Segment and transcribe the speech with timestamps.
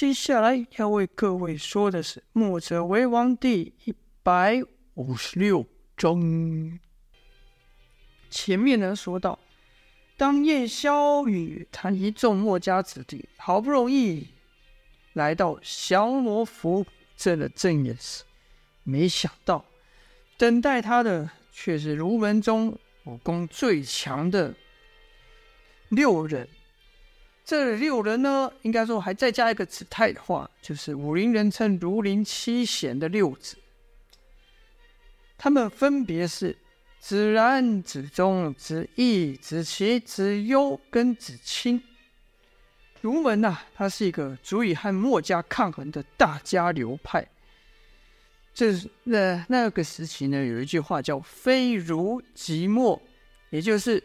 [0.00, 4.62] 接下来要为各位说的是《墨者为王》第一百
[4.94, 6.80] 五十六章。
[8.30, 9.38] 前面呢说到，
[10.16, 14.26] 当燕萧与他一众墨家子弟好不容易
[15.12, 18.24] 来到降魔府镇的正眼时，
[18.84, 19.62] 没想到
[20.38, 22.74] 等待他的却是儒门中
[23.04, 24.54] 武功最强的
[25.90, 26.48] 六人。
[27.50, 33.56] 这六人呢，应该说还再加一个子态的话，就是武林人称儒林七贤的六子。
[35.36, 36.56] 他们分别是
[37.00, 41.82] 子然、子忠、子义、子奇、子优跟子清。
[43.00, 47.26] 儒门呐、啊，它是一个足以和墨家抗衡的大家流派。
[48.54, 48.72] 这
[49.02, 53.02] 那那个时期呢，有一句话叫“非儒即墨”，
[53.50, 54.00] 也就是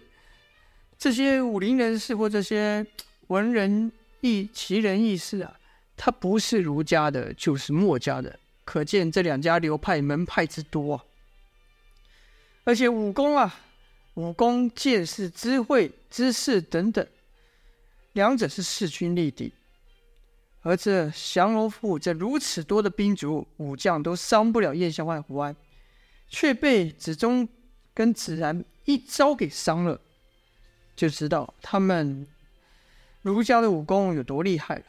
[0.97, 2.83] 这些武林人士或这些。
[3.27, 5.59] 文人义奇人异士啊，
[5.97, 11.05] 他不是儒家的，就是墨家的，可见这两家流派门派之多啊。
[12.63, 13.59] 而且武功啊，
[14.15, 17.07] 武功、见识、智慧、知识等等，
[18.13, 19.51] 两者是势均力敌。
[20.61, 25.55] 而这降龙府这如此多的兵卒武将，都伤不了燕萧和胡安，
[26.27, 27.47] 却被子忠
[27.93, 29.99] 跟子然一招给伤了，
[30.95, 32.27] 就知道他们。
[33.25, 34.85] 儒家的武功有多厉害了？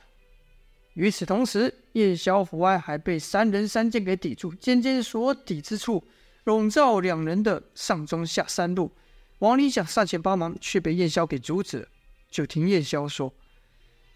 [0.92, 6.04] 与此同时，燕萧、胡安还被三人三剑给抵住，渐渐所抵之处，
[6.44, 8.92] 笼罩两人的上中下三路。
[9.38, 11.88] 王林想上前帮忙，却被燕萧给阻止了。
[12.30, 13.32] 就听燕萧说：“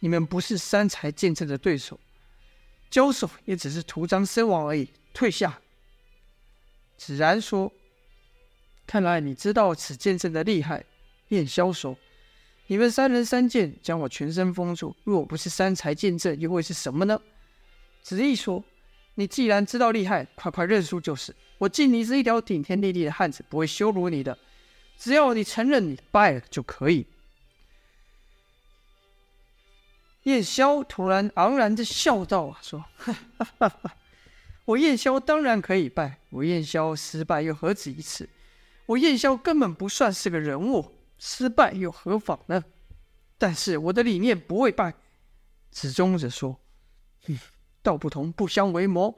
[0.01, 1.99] 你们不是三才剑阵的对手，
[2.91, 5.59] 交手也只是徒伤身亡而已，退下。”
[6.99, 7.73] 子然说
[8.87, 10.85] ：“看来你知道此剑阵的厉害。”
[11.29, 11.97] 燕萧说。
[12.71, 17.21] 你们三人三剑将我全身封住，若不是三才剑阵，又会是什么呢？
[18.01, 18.63] 子义说
[19.17, 21.35] ：“你既然知道厉害，快快认输就是。
[21.59, 24.39] 我敬你是一条顶天立地的汉子，不会羞辱你的。
[24.97, 27.05] 只要你承认你败了就可以。”
[30.23, 33.97] 燕萧突然昂然的笑道：“啊，说，哈哈哈，
[34.65, 36.21] 我燕萧当然可以败。
[36.31, 38.31] 我燕萧失败又何止一次？
[38.87, 42.65] 我燕萧根本不算是个人物。”失败又何妨呢？
[43.37, 44.95] 但是我的理念不会败。
[45.71, 46.59] 子忠则说
[47.29, 47.39] ：“哼，
[47.83, 49.17] 道不同不相为谋，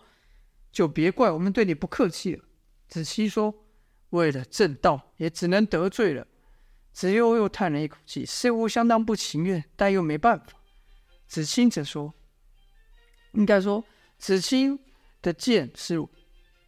[0.70, 2.44] 就别怪我们对你不客气了。”
[2.88, 3.54] 子期说
[4.10, 6.26] ：“为了正道，也只能得罪了。”
[6.92, 10.52] 子悠又叹了一口气，似乎相当不情愿，但又没办法。
[11.26, 12.12] 子清则说
[13.32, 13.82] ：“应该说，
[14.18, 14.78] 子清
[15.22, 15.96] 的剑是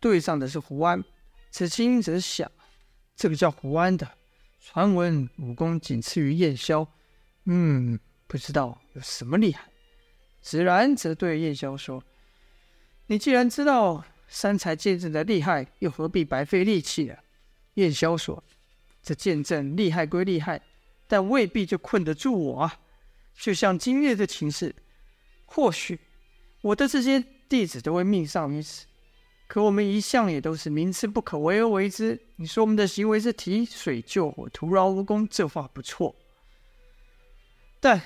[0.00, 1.04] 对上的是胡安。”
[1.50, 2.50] 子清则想
[3.14, 4.16] ：“这个叫胡安的。”
[4.66, 6.88] 传闻武功仅次于燕萧，
[7.44, 9.68] 嗯，不知道有什么厉害。
[10.40, 12.02] 子然则对燕萧说
[13.08, 17.14] ：“你既然知道三才剑阵的厉害，又何必白费力气呢？”
[17.74, 18.42] 燕萧说
[19.02, 20.62] ：“这剑阵厉害归厉害，
[21.06, 22.80] 但未必就困得住我啊。
[23.34, 24.74] 就像今日的情势，
[25.44, 26.00] 或许
[26.62, 28.86] 我的这些弟子都会命丧于此。”
[29.46, 32.20] 可我们一向也都是明知不可为而为之。
[32.36, 36.14] 你说我们的行为是提水救火、徒劳无功，这话不错。
[37.78, 38.00] 但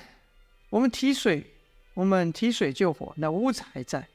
[0.69, 1.45] 我们提水，
[1.93, 4.07] 我们提水救火，那屋子还在。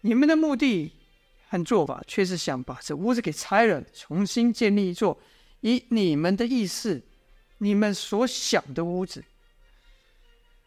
[0.00, 0.92] 你们的目的
[1.48, 5.18] 和做法却是想把这屋子给拆了，重新建立一座
[5.60, 7.02] 以你们的意思、
[7.58, 9.24] 你们所想的屋子。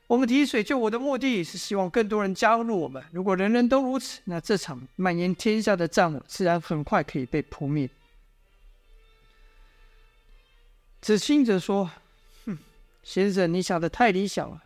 [0.07, 3.03] 我们提水救火的目的是希望更多人加入我们。
[3.11, 7.89] 如果人人都如此，那这场蔓延天下的战火自然很快可以被扑灭。
[11.01, 11.91] 子清则说
[12.45, 12.57] ：“哼，
[13.03, 14.63] 先生，你想的太理想了。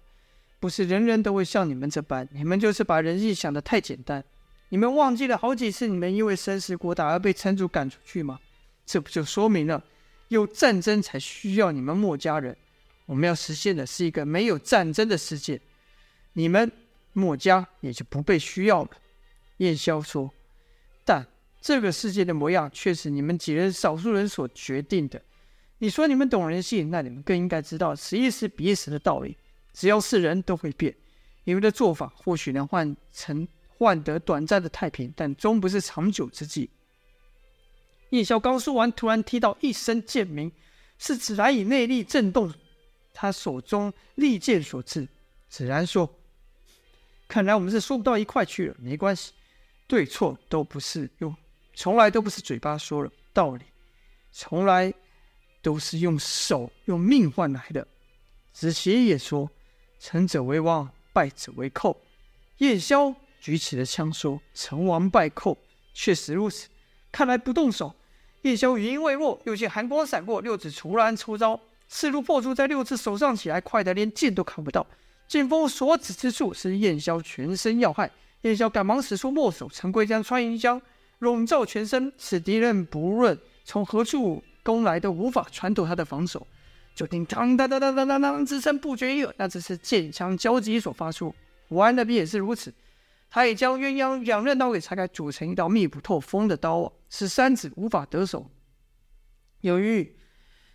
[0.59, 4.23] 不是人人都会像你们这般，你们就是把人性想的太简单。
[4.69, 8.39] 你们忘记了好几次你们因为生死国大而被城主赶出去吗？
[8.85, 9.83] 这不就说明了
[10.27, 12.55] 有战争才需要你们墨家人。”
[13.11, 15.59] 我们要实现的是一个没有战争的世界，
[16.31, 16.71] 你们
[17.11, 18.89] 墨家也就不被需要了。
[19.57, 20.31] 燕萧说
[21.03, 21.27] ：“但
[21.59, 25.21] 这个世界的模样却是你们几人少数人所决定的。
[25.79, 29.35] 你说你们懂人性，那你们更应该知道此一时彼一时的道理。
[29.73, 30.95] 只要是人都会变，
[31.43, 33.45] 你们的做法或许能换成
[33.77, 36.69] 换得短暂的太平，但终不是长久之计。”
[38.11, 40.49] 燕萧刚说完，突然听到一声剑鸣，
[40.97, 42.53] 是子然以内力震动。
[43.13, 45.07] 他手中利剑所致，
[45.49, 46.09] 子然说
[47.27, 48.75] ：“看来我们是说不到一块去了。
[48.79, 49.33] 没关系，
[49.87, 51.35] 对错都不是用，
[51.73, 53.63] 从来都不是嘴巴说了道理，
[54.31, 54.93] 从来
[55.61, 57.87] 都是用手用命换来的。”
[58.53, 59.49] 子期也说
[59.99, 62.01] ：“成者为王，败者为寇。”
[62.59, 65.57] 燕霄举起了枪说：“成王败寇，
[65.93, 66.69] 确实如此。
[67.11, 67.95] 看来不动手。”
[68.43, 71.59] 燕霄语音未落，又见寒光闪过，六指突然出招，
[71.91, 74.87] 刺如破竹在六指手上起来，快得连剑都看不到。
[75.27, 78.09] 剑锋所指之处是燕霄全身要害，
[78.43, 80.81] 燕霄赶忙使出墨守成规，将穿云枪
[81.19, 86.47] 笼罩全身，使敌人不论从何处攻来都无法穿透他的防守。
[86.95, 91.35] 就听当当当当当当当之声不绝于耳，那只是剑枪交击所发出。
[91.67, 92.73] 胡安那边也是如此，
[93.29, 98.49] 他也将鸳鸯两刃刀给拆开，组成一道密不透风的刀网，使三子无法得手。
[99.59, 100.15] 由于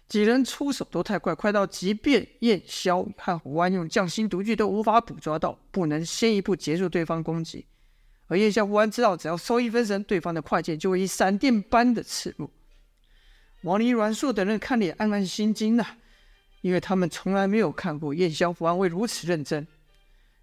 [0.08, 7.66] 几人出手都太快，快到即便燕萧和胡安用匠心独具都无法捕捉到，不能先一步结束对方攻击。
[8.28, 12.50] 而燕霄、胡安知道，只要稍一分神，对方的快剑就会以闪电般的刺入。
[13.62, 15.84] 王离、阮硕等人看了也暗暗心惊呐、
[16.60, 19.66] 因为他们从来没有看过燕霄、胡安会如此认真。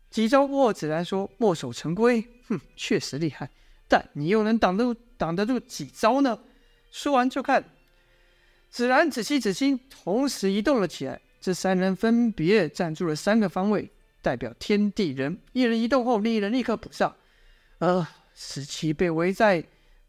[0.10, 3.50] 几招过后，子然说：“墨守成规，哼，确实厉害。
[3.88, 6.38] 但你又能挡得住挡得住几招呢？”
[6.92, 7.64] 说完就看
[8.74, 11.22] 子然子期、子欣，同时移动了起来。
[11.40, 13.88] 这三人分别站住了三个方位，
[14.20, 15.38] 代表天地人。
[15.52, 17.16] 一人移动后，另一人立刻补上。
[17.78, 18.04] 而
[18.34, 19.64] 使其被围在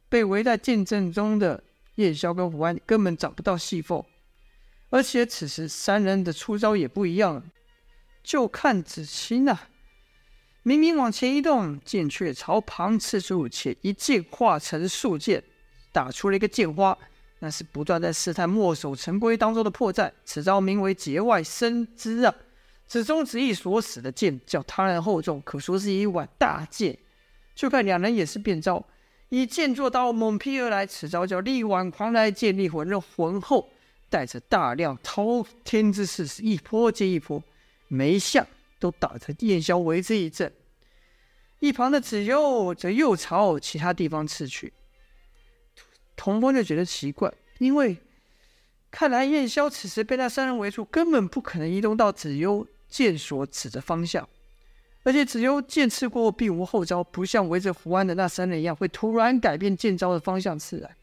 [0.09, 1.63] 被围在剑阵中的
[1.97, 4.03] 叶霄跟胡安根本找不到细缝。
[4.89, 7.45] 而且此时三人的出招也不一样了，
[8.23, 9.69] 就看子清啊，
[10.63, 15.45] 明明往前移动，剑却朝旁刺出，且一剑化成数剑，
[15.93, 16.97] 打出了一个剑花，
[17.45, 20.11] 那是不断在试探墨守成规当中的破绽。
[20.25, 22.35] 此招名为节外生枝啊！
[22.87, 26.97] 子中子义所使的剑较他人厚重，可说是一碗大剑。
[27.55, 28.83] 就看两人也是变招，
[29.29, 33.69] 以剑作刀猛劈而来，此招叫力挽狂澜，剑力浑热浑厚。
[34.09, 37.43] 带着大量滔天之势，是一波接一波，
[37.89, 38.47] 每一下
[38.79, 40.51] 都打得燕霄为之一震。
[41.59, 44.73] 一旁的子悠则又朝其他地方刺去。
[46.17, 47.97] 童风就觉得奇怪，因为
[48.91, 54.29] 看来燕霄此时被那三人围住，根本不可能移动到子悠剑所指的方向。
[55.03, 60.97] 而且子悠剑刺过后并无后招，不像围着胡安的那三人一样，会突然改变剑招的方向刺来。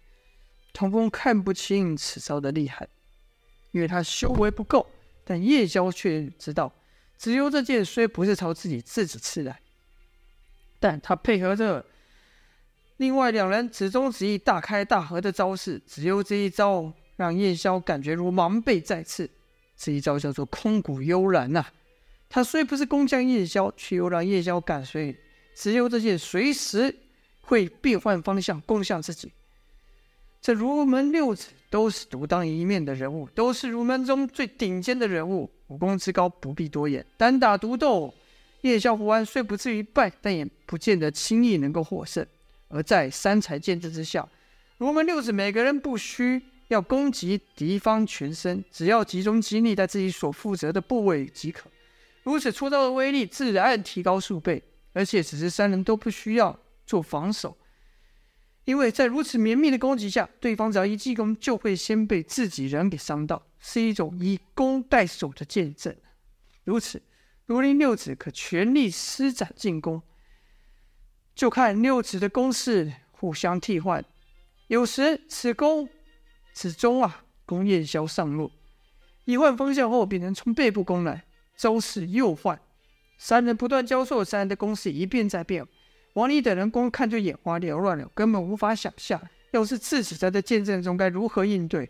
[0.74, 2.88] 童风看不清此招的厉害。
[3.72, 4.86] 因为他修为不够，
[5.24, 6.74] 但燕霄却知道，
[7.16, 9.62] 子悠这剑虽不是朝自己自己刺来，
[10.78, 11.86] 但他配合着
[13.01, 19.27] 另外两人子忠子义大开大合的招式，只有这一招让燕霄感觉如芒被再刺。
[19.75, 21.65] 这一招叫做空谷幽兰呐、
[22.30, 25.18] 他虽不是攻向燕霄，却又让燕霄感觉
[25.56, 26.95] 只有这剑随时
[27.42, 29.31] 会变换方向攻向自己。
[30.39, 37.03] 这儒门六子都是独当一面的人物，都是儒门中最顶尖的人物，武功之高不必多言。
[37.18, 38.13] 单打独斗，
[38.62, 42.24] 燕霄胡安虽不至于败，但也不见得轻易能够获胜。
[42.72, 44.28] 而在三才剑阵之下，
[44.78, 51.70] 儒门六子每个人不需要攻击敌方全身，只要集中精力在自己所负责的部位即可。
[52.24, 54.64] 如此出招的威力自然提高数倍，
[54.94, 57.58] 而且此时三人都不需要做防守。
[58.66, 65.94] 因为在如此绵密的攻击下，对方只要一进攻，就会先被自己人给伤到，是一种以攻代守的见证。
[66.64, 67.02] 如此，
[67.48, 70.02] 儒林六子可全力施展进攻，
[71.36, 74.03] 就看六子的攻势互相替换。
[74.67, 75.89] 有时此攻
[76.53, 78.51] 此中啊，攻燕霄上路，
[79.25, 81.25] 一换方向后，便能从背部攻来，
[81.58, 82.60] 招式又换。
[83.17, 85.65] 三人不断交错，三人的攻势一变再变。
[86.13, 91.89] 王离等人光看就眼花缭乱了，根本无法想象，要是自己在这剑阵中该如何应对。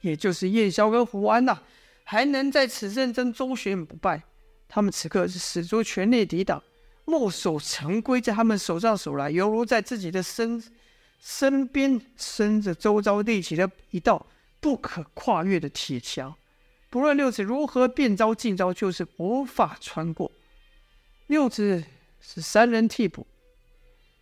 [0.00, 1.60] 也就是燕霄跟胡安呐、
[2.04, 4.22] 还能在此战争中周旋不败，
[4.68, 6.62] 他们此刻是使出全力抵挡，
[7.08, 10.62] 墨守成规在他们手上手来，犹如在自己的身
[11.18, 14.26] 身边伸着周遭立起的一道
[14.60, 16.34] 不可跨越的铁墙，
[16.90, 20.30] 不论六子如何变招进招，就是无法穿过。
[21.26, 21.82] 六子。
[22.20, 23.24] 是三人替补，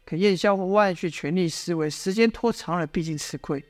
[0.05, 3.65] 可燕霄和万去全力施为，时间拖长了，毕竟吃亏。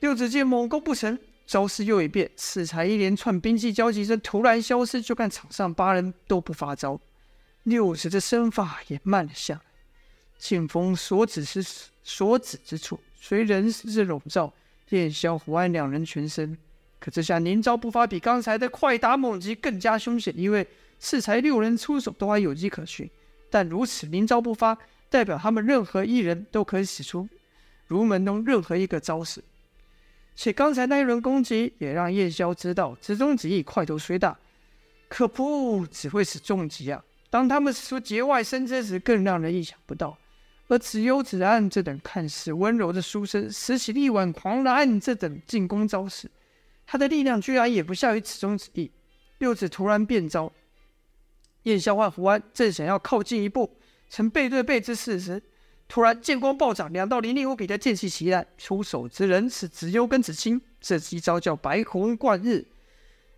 [0.00, 7.00] 六子见猛攻不成，招式又一变，四才一连串兵器交击声突然消失，就看场上八人都不发招，
[7.66, 9.60] 六子的身法也慢了下来。
[10.38, 11.62] 剑锋所指是
[12.02, 14.52] 所指之处，虽仍是笼罩
[14.88, 16.58] 燕霄、胡安两人全身，
[16.98, 20.66] 可这下连招不发，比刚才的快打猛击更加凶险，因为。
[20.98, 23.06] 四才六人出手都还有迹可循，
[23.50, 24.78] 但如此连招不发，
[25.10, 27.28] 代表他们任何一人都可以使出
[27.86, 29.44] 儒门中任何一个招式。
[30.34, 34.38] 且刚才那一轮攻击也让燕霄知道，子中子义块头虽大，
[35.10, 37.04] 可不只会使重击啊！
[37.36, 40.16] 当他们使出节外生枝时，更让人意想不到。
[40.68, 46.30] 而子幽、子安这等看似温柔的书生，使起力挽狂澜这等进攻招式，
[46.86, 48.90] 他的力量居然也不下于此中子弟。
[49.36, 50.50] 六子突然变招，
[51.64, 53.76] 燕萧和胡安正想要靠近一步，
[54.08, 55.42] 呈背对背之势时，
[55.86, 60.58] 突然剑光暴涨，两道凌厉无比的剑气袭来，出手之人是子幽跟子清。
[60.80, 62.64] 这一招叫白虹贯日，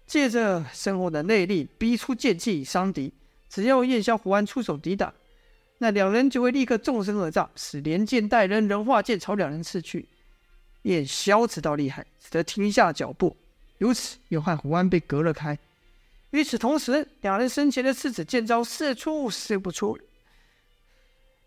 [0.07, 3.13] 借着深厚的内力逼出剑气伤敌。
[3.49, 5.13] 只要燕萧、胡安出手抵挡，
[5.79, 10.09] 那两人就会立刻纵身而炸，使连剑带人人化剑朝两人刺去。
[10.83, 13.37] 燕萧知道厉害，只得停下脚步，
[13.79, 15.59] 如此又和胡安被隔了开。
[16.31, 19.99] 与此同时，两人身前的刺子剑招射出射不出。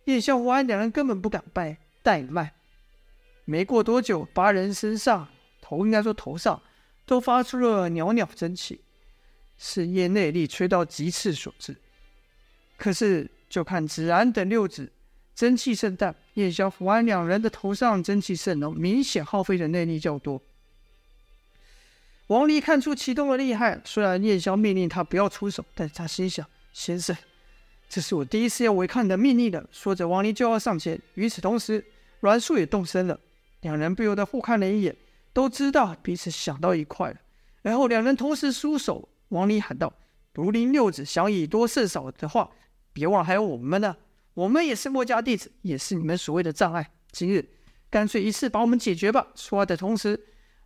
[0.05, 2.51] 燕萧、胡安两人根本不敢败怠慢。
[3.45, 5.27] 没过多久，八人身上
[5.61, 6.61] 头应该说头上
[7.05, 8.81] 都发出了袅袅真气，
[9.57, 11.75] 是燕内力吹到极致所致。
[12.81, 14.91] 可是，就看子然等六子
[15.35, 20.41] 真气甚淡，燕萧、胡安两人的头上真气甚浓，明显耗费的内力较多。
[22.25, 27.15] 王离看出其中的厉害，虽然燕萧命令他不要出手，但是他心想：先生，
[27.87, 29.63] 这是我第一次要违抗你的命令了。
[29.71, 30.99] 说着，王离就要上前。
[31.13, 31.85] 与此同时，
[32.21, 33.19] 阮树也动身了。
[33.61, 34.95] 两人不由得互看了一眼，
[35.33, 37.17] 都知道彼此想到一块了。
[37.61, 39.07] 然后两人同时出手。
[39.29, 39.93] 王离喊道
[40.33, 42.49] ：“独林六子想以多胜少的话。”
[42.93, 43.95] 别忘了还有我们呢，
[44.33, 46.91] 我们也是墨家弟子，也是你们所谓的障碍。
[47.11, 47.47] 今日
[47.89, 49.27] 干脆一次把我们解决吧。
[49.35, 50.19] 说话的同时，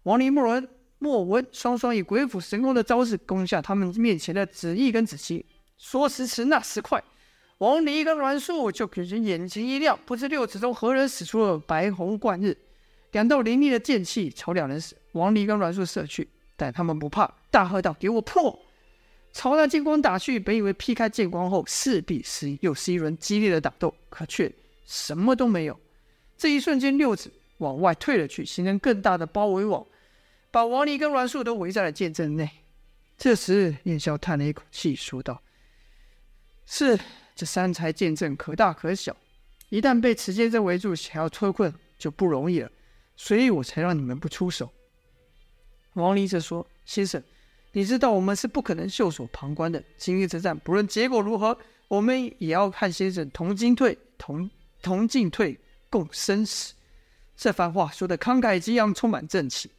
[0.03, 0.67] 王离、莫文、
[0.99, 5.45] 莫文双双以鬼斧神工的招式攻下他们面前的子义跟子期。
[5.77, 7.03] 说时迟，那时快，
[7.57, 12.57] 王离跟阮树就给人眼前一亮，不知六子中何人使出了白虹贯日，
[13.11, 18.57] 两道凌厉的剑气朝两人王离跟阮树射去，但他们不怕，大喝道：“给我破！”
[19.35, 24.49] 朝那剑光打去，本以为劈开剑光后势必是又是一轮激烈的打斗，可却
[24.85, 25.77] 什么都没有。
[26.37, 29.85] 这一瞬间，六子往外退了去，形成更大的包围网，
[30.51, 32.49] 把王离跟阮树都围在了剑阵内。
[33.17, 35.41] 这时，燕萧叹了一口气，说道
[36.65, 36.97] ：“是
[37.35, 39.17] 这三才剑阵可大可小，
[39.67, 42.71] 一旦被此剑阵围住，想要脱困就不容易了，
[43.17, 44.71] 所以我才让你们不出手。”
[45.95, 47.21] 王离则说：“先生。”
[47.75, 49.83] 你知道我们是不可能袖手旁观的。
[49.97, 51.57] 今日之战，不论结果如何，
[51.89, 54.49] 我们也要和先生同进退，同
[54.81, 56.73] 同进退，共生死。
[57.35, 59.69] 这番话说的慷慨激昂，充满正气。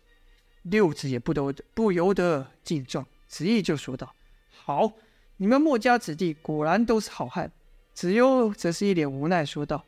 [0.65, 4.15] 六子也不得不由得敬状，子义就说道
[4.53, 4.93] ：“好，
[5.38, 7.50] 你们墨家子弟果然都是好汉。”
[7.95, 9.83] 子幽则是一脸无奈说道：“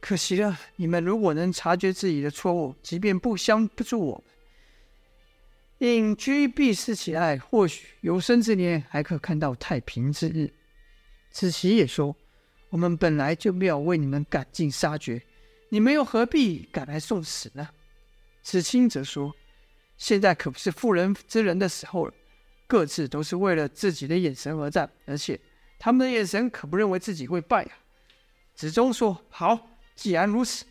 [0.00, 4.22] 可惜了，你们如果能察觉自己的错误，即便不相不助我。”
[5.90, 10.48] 隐居避世起来，或许有生之年还可看到太平之日。
[11.28, 12.14] 子期也说
[12.70, 15.20] ：“我们本来就没有为你们赶尽杀绝，
[15.70, 17.68] 你们又何必赶来送死呢？”
[18.44, 19.34] 子清则说
[19.98, 22.14] ：“现在可不是妇人之仁的时候了，
[22.68, 25.40] 各自都是为了自己的眼神而战，而且
[25.80, 27.72] 他们的眼神可不认为自己会败啊。”
[28.54, 30.64] 子忠说：“好，既然如此，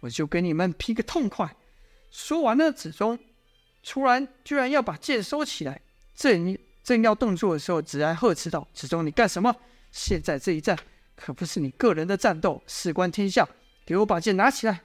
[0.00, 1.54] 我就给你们劈个痛快。”
[2.10, 3.18] 说完了，子忠。
[3.84, 5.80] 突然，居然要把剑收起来，
[6.14, 9.54] 正正要动作的时候，子安呵斥道：“子忠，你干什么？
[9.92, 10.76] 现在这一战
[11.14, 13.46] 可不是你个人的战斗，事关天下。
[13.86, 14.80] 给我把剑拿起来！”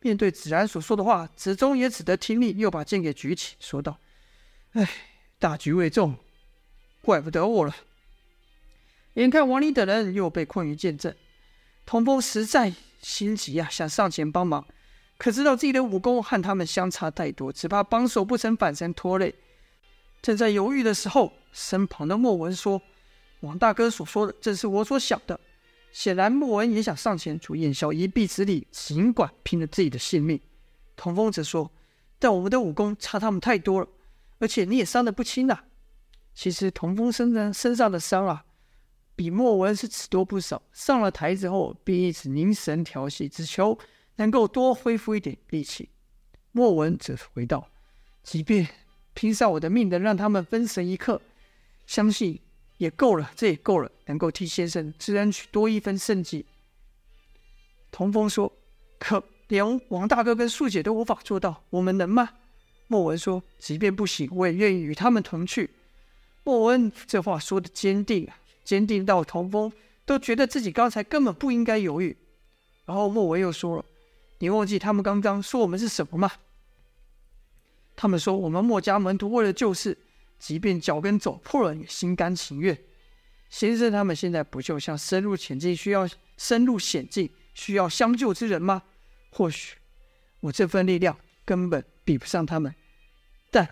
[0.00, 3.98] 面对子然所说的话，子忠也只得听命，又把剑给举起，说道
[4.74, 4.88] ：“哎，
[5.40, 6.16] 大局为重，
[7.02, 7.74] 怪不得我了。”
[9.14, 11.16] 眼看王离等人又被困于剑阵，
[11.84, 14.64] 童风实在心急啊，想上前帮忙。
[15.18, 19.34] 可知道自己的武功和他们相差太多，只怕帮手不成，反身拖累。
[20.22, 22.80] 正在犹豫的时候，身旁的莫文说
[23.40, 25.38] ：“王大哥所说的正是我所想的。”
[25.90, 30.40] 显然，莫文也想上前助燕霄一臂之力，尽管拼了自己的性命。
[30.96, 31.70] 童风则说
[32.18, 33.88] ：“但我们的武功差他们太多了，
[34.38, 35.64] 而且你也伤得不轻呐。”
[36.34, 38.44] 其实，童风身上身上的伤啊，
[39.16, 40.62] 比莫文是只多不少。
[40.72, 43.76] 上了台之后，便一直凝神调息，只求。
[44.18, 45.88] 能够多恢复一点力气，
[46.52, 47.68] 莫文则回道
[48.22, 48.68] ：“即便
[49.14, 51.20] 拼上我的命能让他们分神一刻，
[51.86, 52.40] 相信
[52.78, 56.46] 也够了，这也够了，能够替先生之恩取多一分胜绩。”
[57.90, 58.52] 童风说
[58.98, 62.30] ：“可连王大哥跟素姐都无法做到，我们能吗？”
[62.88, 65.70] 莫文说：“即便不行，我也愿意与他们同去。”
[66.42, 69.72] 莫文这话说的坚定啊，坚定到童风
[70.04, 72.16] 都觉得自己刚才根本不应该犹豫。
[72.84, 73.84] 然后莫文又说了。
[74.38, 76.30] 你忘记他们刚刚说我们是什么吗？
[77.96, 79.98] 他们说我们墨家门徒为了救世，
[80.38, 82.78] 即便脚跟走破了也心甘情愿。
[83.50, 88.82] 先生他们现在不就像深入险境需要深入险境需要相救之人吗？
[89.30, 89.76] 或许
[90.40, 92.72] 我这份力量根本比不上他们，
[93.50, 93.68] 但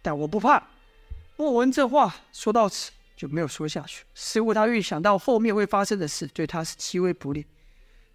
[0.00, 0.68] 但我不怕。
[1.36, 7.44] 莫文这话说到此就没有说下去，似乎他预想到后面会发生的事，对他是极为不利。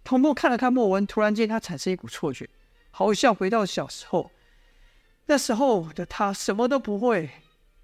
[0.08, 2.48] 童风看了看莫文，突然间他产生一股错觉，
[2.90, 4.30] 好像回到小时候。
[5.26, 7.28] 那时候的他什么都不会，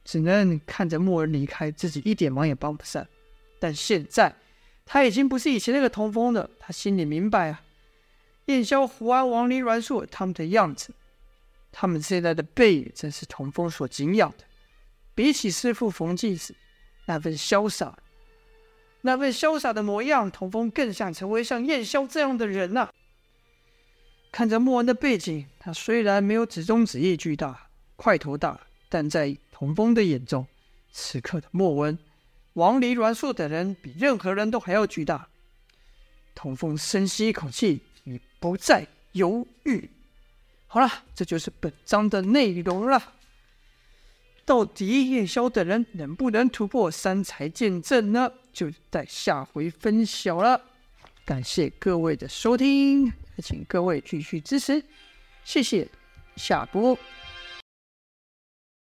[0.06, 3.06] 只能看着莫文离开，自己一点忙也帮不上。
[3.60, 4.34] 但现在
[4.86, 7.62] 他已经不是以前那个童风了，他心里明白啊，
[8.46, 10.94] 燕萧、胡安、王离、阮硕他们的样子，
[11.70, 14.44] 他们现在的背影，正是童风所敬仰的。
[15.14, 16.54] 比起师父冯继子
[17.04, 17.98] 那份潇洒，
[19.06, 22.92] 那份潇洒的模样，童风更想成为像燕萧这样的人呐、啊。
[24.32, 28.58] 看着莫文的背景，他虽然没有子中指翼巨大、块头大，
[28.88, 30.46] 但在童风的眼中，
[30.90, 31.98] 此刻的莫文、
[32.54, 35.28] 王离、阮树等人比任何人都还要巨大。
[36.34, 39.90] 童风深吸一口气，已不再犹豫。
[40.66, 43.12] 好了，这就是本章的内容了。
[44.44, 48.30] 到底燕萧等人能不能突破三才见证呢？
[48.52, 50.60] 就待下回分晓了。
[51.24, 53.12] 感谢各位的收听。
[53.42, 54.84] 请各位继续支持，
[55.44, 55.88] 谢谢，
[56.36, 56.96] 下播。